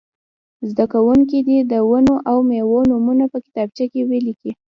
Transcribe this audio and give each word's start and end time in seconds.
زده 0.69 0.85
کوونکي 0.93 1.37
دې 1.47 1.57
د 1.71 1.73
ونو 1.89 2.15
او 2.29 2.37
مېوو 2.49 2.79
نومونه 2.89 3.25
په 3.31 3.37
کتابچه 3.45 3.85
کې 3.91 4.01
ولیکي. 4.09 4.51